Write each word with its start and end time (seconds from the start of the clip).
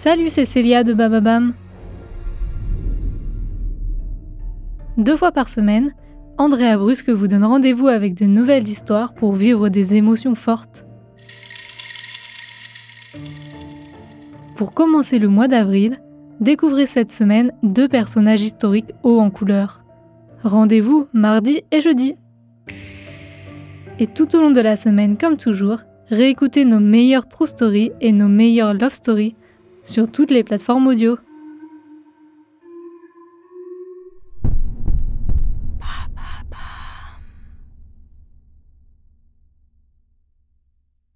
Salut, 0.00 0.30
c'est 0.30 0.44
Célia 0.44 0.84
de 0.84 0.94
Bababam. 0.94 1.54
Deux 4.96 5.16
fois 5.16 5.32
par 5.32 5.48
semaine, 5.48 5.92
Andrea 6.38 6.76
Brusque 6.76 7.10
vous 7.10 7.26
donne 7.26 7.42
rendez-vous 7.42 7.88
avec 7.88 8.14
de 8.14 8.26
nouvelles 8.26 8.68
histoires 8.68 9.12
pour 9.12 9.32
vivre 9.32 9.68
des 9.68 9.94
émotions 9.94 10.36
fortes. 10.36 10.86
Pour 14.56 14.72
commencer 14.72 15.18
le 15.18 15.26
mois 15.26 15.48
d'avril, 15.48 15.98
découvrez 16.38 16.86
cette 16.86 17.10
semaine 17.10 17.50
deux 17.64 17.88
personnages 17.88 18.42
historiques 18.42 18.94
hauts 19.02 19.18
en 19.18 19.30
couleur. 19.30 19.82
Rendez-vous 20.44 21.08
mardi 21.12 21.62
et 21.72 21.80
jeudi. 21.80 22.14
Et 23.98 24.06
tout 24.06 24.36
au 24.36 24.40
long 24.40 24.52
de 24.52 24.60
la 24.60 24.76
semaine, 24.76 25.16
comme 25.16 25.36
toujours, 25.36 25.80
réécoutez 26.08 26.64
nos 26.64 26.78
meilleures 26.78 27.26
true 27.26 27.48
stories 27.48 27.90
et 28.00 28.12
nos 28.12 28.28
meilleures 28.28 28.74
love 28.74 28.94
stories 28.94 29.34
sur 29.82 30.10
toutes 30.10 30.30
les 30.30 30.44
plateformes 30.44 30.86
audio. 30.86 31.16